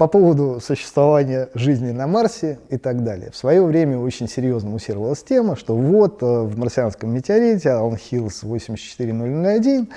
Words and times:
по 0.00 0.06
поводу 0.06 0.60
существования 0.62 1.50
жизни 1.52 1.90
на 1.90 2.06
Марсе 2.06 2.58
и 2.70 2.78
так 2.78 3.04
далее. 3.04 3.30
В 3.32 3.36
свое 3.36 3.62
время 3.62 3.98
очень 3.98 4.28
серьезно 4.28 4.70
муссировалась 4.70 5.22
тема, 5.22 5.56
что 5.56 5.76
вот 5.76 6.22
э, 6.22 6.24
в 6.24 6.58
марсианском 6.58 7.12
метеорите 7.12 7.68
Allen 7.68 8.00
Hills 8.10 8.38
84001 8.42 9.88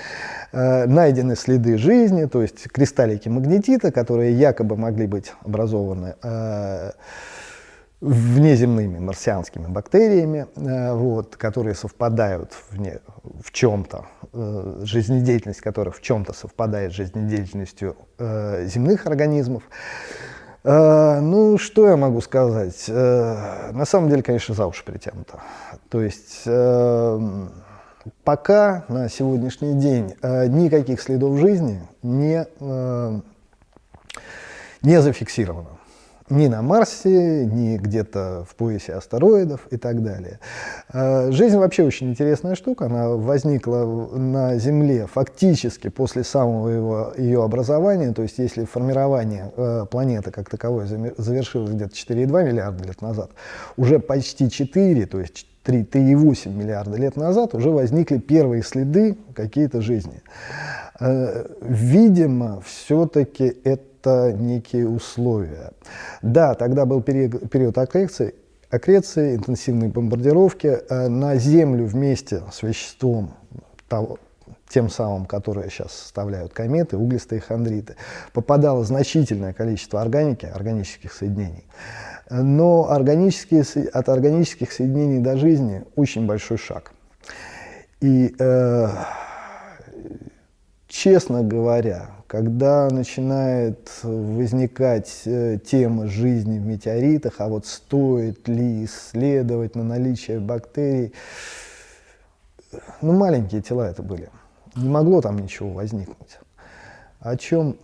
э, 0.51 0.85
найдены 0.87 1.37
следы 1.37 1.77
жизни, 1.77 2.25
то 2.25 2.41
есть 2.41 2.67
кристаллики 2.67 3.29
магнетита, 3.29 3.93
которые 3.93 4.33
якобы 4.33 4.75
могли 4.75 5.07
быть 5.07 5.31
образованы 5.41 6.15
э, 6.21 6.91
внеземными 8.03 8.99
марсианскими 8.99 9.67
бактериями, 9.67 10.47
э, 10.55 10.93
вот, 10.93 11.37
которые 11.37 11.73
совпадают 11.73 12.51
в, 12.51 12.77
не, 12.77 12.99
в 13.41 13.53
чем-то, 13.53 14.05
э, 14.33 14.81
жизнедеятельность 14.83 15.61
которых 15.61 15.95
в 15.95 16.01
чем-то 16.01 16.33
совпадает 16.33 16.91
с 16.91 16.95
жизнедеятельностью 16.95 17.95
э, 18.19 18.65
земных 18.65 19.07
организмов. 19.07 19.63
Ну, 20.65 21.57
что 21.57 21.89
я 21.89 21.97
могу 21.97 22.21
сказать? 22.21 22.85
На 22.87 23.83
самом 23.85 24.09
деле, 24.09 24.23
конечно, 24.23 24.55
за 24.55 24.65
уши 24.65 24.85
притянуто. 24.85 25.41
То 25.89 26.01
есть 26.01 26.45
пока 28.23 28.85
на 28.87 29.09
сегодняшний 29.09 29.73
день 29.73 30.15
никаких 30.23 31.01
следов 31.01 31.37
жизни 31.37 31.81
не, 32.01 32.47
не 34.83 35.01
зафиксировано 35.01 35.67
ни 36.29 36.47
на 36.47 36.61
Марсе, 36.61 37.45
ни 37.45 37.77
где-то 37.77 38.45
в 38.49 38.55
поясе 38.55 38.93
астероидов 38.93 39.67
и 39.71 39.77
так 39.77 40.03
далее. 40.03 40.39
Э, 40.91 41.31
жизнь 41.31 41.57
вообще 41.57 41.83
очень 41.83 42.09
интересная 42.09 42.55
штука, 42.55 42.85
она 42.85 43.09
возникла 43.09 43.85
на 44.15 44.57
Земле 44.57 45.07
фактически 45.07 45.89
после 45.89 46.23
самого 46.23 46.69
его, 46.69 47.13
ее 47.17 47.43
образования, 47.43 48.13
то 48.13 48.21
есть 48.21 48.37
если 48.37 48.65
формирование 48.65 49.51
э, 49.55 49.85
планеты 49.89 50.31
как 50.31 50.49
таковой 50.49 50.85
завершилось 50.85 51.71
где-то 51.71 51.93
4,2 51.93 52.43
миллиарда 52.43 52.83
лет 52.85 53.01
назад, 53.01 53.31
уже 53.77 53.99
почти 53.99 54.49
4, 54.49 55.05
то 55.05 55.19
есть 55.19 55.47
3,8 55.65 56.53
миллиарда 56.53 56.97
лет 56.97 57.15
назад 57.15 57.55
уже 57.55 57.69
возникли 57.69 58.17
первые 58.17 58.63
следы 58.63 59.17
какие-то 59.33 59.81
жизни. 59.81 60.21
Э, 60.99 61.45
видимо, 61.61 62.61
все-таки 62.61 63.55
это 63.63 63.92
это 64.03 64.33
некие 64.33 64.87
условия. 64.87 65.71
Да, 66.21 66.55
тогда 66.55 66.85
был 66.85 67.01
период, 67.01 67.49
период 67.49 67.77
аккреции, 67.77 68.35
аккреции, 68.69 69.35
интенсивной 69.35 69.87
бомбардировки 69.87 70.67
э, 70.67 71.07
на 71.07 71.35
Землю 71.37 71.85
вместе 71.85 72.43
с 72.51 72.63
веществом 72.63 73.33
того, 73.87 74.19
тем 74.67 74.89
самым, 74.89 75.25
которые 75.25 75.69
сейчас 75.69 75.93
составляют 75.93 76.51
кометы, 76.53 76.97
углистые 76.97 77.39
хондриты, 77.39 77.95
попадало 78.33 78.83
значительное 78.83 79.53
количество 79.53 80.01
органики, 80.01 80.45
органических 80.45 81.13
соединений. 81.13 81.65
Но 82.29 82.89
органические, 82.89 83.63
от 83.93 84.09
органических 84.09 84.71
соединений 84.71 85.19
до 85.19 85.37
жизни 85.37 85.83
очень 85.95 86.25
большой 86.25 86.57
шаг. 86.57 86.91
И, 88.01 88.35
э, 88.37 88.87
честно 90.93 91.41
говоря, 91.41 92.11
когда 92.27 92.87
начинает 92.87 93.89
возникать 94.03 95.23
э, 95.25 95.57
тема 95.57 96.07
жизни 96.07 96.59
в 96.59 96.65
метеоритах, 96.65 97.33
а 97.39 97.47
вот 97.47 97.65
стоит 97.65 98.47
ли 98.47 98.85
исследовать 98.85 99.75
на 99.75 99.83
наличие 99.83 100.39
бактерий, 100.39 101.13
ну 103.01 103.13
маленькие 103.13 103.61
тела 103.63 103.89
это 103.89 104.03
были, 104.03 104.29
не 104.75 104.87
могло 104.87 105.21
там 105.21 105.39
ничего 105.39 105.71
возникнуть. 105.71 106.37
О 107.19 107.37
чем, 107.37 107.77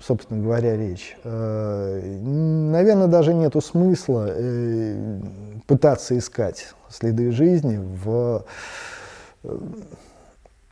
собственно 0.00 0.42
говоря, 0.42 0.76
речь? 0.76 1.16
Э, 1.22 2.00
наверное, 2.02 3.06
даже 3.06 3.32
нету 3.32 3.60
смысла 3.60 4.26
э, 4.28 5.20
пытаться 5.68 6.18
искать 6.18 6.74
следы 6.90 7.30
жизни 7.30 7.78
в 7.78 8.44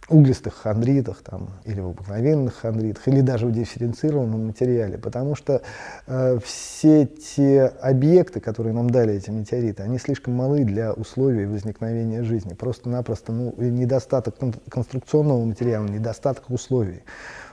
углистых 0.09 0.54
хондритах 0.54 1.22
там, 1.22 1.50
или 1.65 1.81
в 1.81 1.88
обыкновенных 1.88 2.54
хондритах, 2.54 3.09
или 3.09 3.20
даже 3.20 3.47
в 3.47 3.53
дифференцированном 3.53 4.47
материале, 4.47 4.98
потому 4.98 5.34
что 5.34 5.62
э, 6.06 6.38
все 6.44 7.06
те 7.06 7.65
объекты, 7.81 8.41
которые 8.41 8.75
нам 8.75 8.91
дали 8.91 9.14
эти 9.14 9.31
метеориты, 9.31 9.82
они 9.82 9.98
слишком 9.98 10.34
малы 10.34 10.64
для 10.64 10.93
условий 10.93 11.47
возникновения 11.47 12.22
жизни. 12.22 12.54
Просто-напросто 12.54 13.32
ну, 13.32 13.54
недостаток 13.59 14.37
конструкционного 14.69 15.44
материала, 15.44 15.87
недостаток 15.87 16.50
условий. 16.50 17.03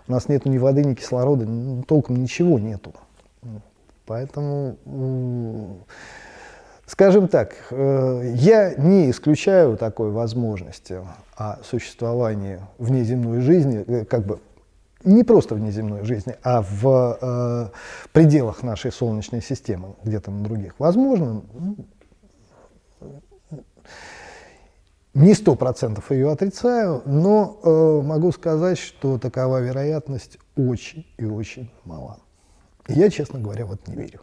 У 0.07 0.11
нас 0.11 0.27
нет 0.27 0.45
ни 0.45 0.57
воды, 0.57 0.83
ни 0.83 0.93
кислорода, 0.93 1.45
ну, 1.45 1.83
толком 1.83 2.17
ничего 2.17 2.59
нету. 2.59 2.93
Поэтому 4.05 4.75
Скажем 6.91 7.29
так, 7.29 7.55
э, 7.69 8.33
я 8.35 8.75
не 8.75 9.09
исключаю 9.11 9.77
такой 9.77 10.11
возможности 10.11 10.99
о 11.37 11.63
существовании 11.63 12.59
внеземной 12.79 13.39
жизни, 13.39 13.85
э, 13.87 14.03
как 14.03 14.25
бы 14.25 14.41
не 15.05 15.23
просто 15.23 15.55
внеземной 15.55 16.03
жизни, 16.03 16.35
а 16.43 16.61
в 16.61 17.17
э, 17.21 17.69
пределах 18.11 18.61
нашей 18.61 18.91
Солнечной 18.91 19.41
системы, 19.41 19.95
где-то 20.03 20.31
на 20.31 20.43
других. 20.43 20.75
Возможно, 20.79 21.43
не 25.13 25.33
сто 25.33 25.55
процентов 25.55 26.11
ее 26.11 26.29
отрицаю, 26.29 27.03
но 27.05 28.01
могу 28.03 28.33
сказать, 28.33 28.77
что 28.77 29.17
такова 29.17 29.61
вероятность 29.61 30.37
очень 30.57 31.07
и 31.17 31.23
очень 31.23 31.71
мала. 31.85 32.19
И 32.89 32.93
я, 32.93 33.09
честно 33.09 33.39
говоря, 33.39 33.65
вот 33.65 33.87
не 33.87 33.95
верю. 33.95 34.19